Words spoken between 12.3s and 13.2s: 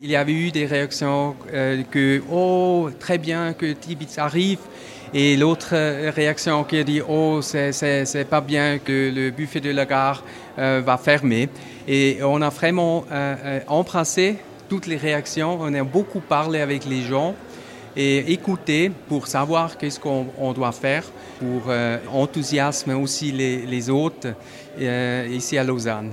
a vraiment